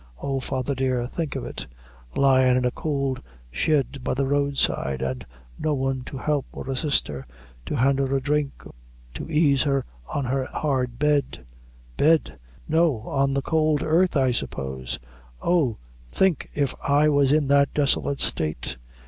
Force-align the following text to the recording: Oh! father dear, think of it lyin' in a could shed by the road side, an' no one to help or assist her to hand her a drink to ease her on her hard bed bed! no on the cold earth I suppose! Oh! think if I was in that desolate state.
Oh! 0.17 0.39
father 0.39 0.73
dear, 0.73 1.05
think 1.05 1.35
of 1.35 1.45
it 1.45 1.67
lyin' 2.15 2.57
in 2.57 2.65
a 2.65 2.71
could 2.71 3.21
shed 3.51 4.03
by 4.03 4.15
the 4.15 4.25
road 4.25 4.57
side, 4.57 4.99
an' 5.03 5.21
no 5.59 5.75
one 5.75 6.01
to 6.05 6.17
help 6.17 6.47
or 6.51 6.67
assist 6.71 7.07
her 7.07 7.23
to 7.67 7.75
hand 7.75 7.99
her 7.99 8.17
a 8.17 8.19
drink 8.19 8.63
to 9.13 9.29
ease 9.29 9.61
her 9.61 9.85
on 10.11 10.25
her 10.25 10.45
hard 10.45 10.97
bed 10.97 11.45
bed! 11.97 12.39
no 12.67 13.01
on 13.01 13.35
the 13.35 13.43
cold 13.43 13.83
earth 13.83 14.17
I 14.17 14.31
suppose! 14.31 14.97
Oh! 15.39 15.77
think 16.11 16.49
if 16.55 16.73
I 16.81 17.07
was 17.07 17.31
in 17.31 17.45
that 17.49 17.71
desolate 17.75 18.21
state. 18.21 18.77